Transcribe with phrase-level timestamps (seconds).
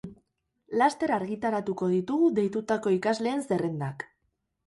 [0.81, 4.09] Laster argitaratuko ditugu deitutako ikasleen zerrendak.